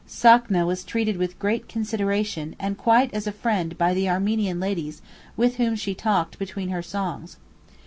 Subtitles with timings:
[0.09, 4.99] Sakna was treated with great consideration and quite as a friend by the Armenian ladies
[5.37, 7.37] with whom she talked between her songs.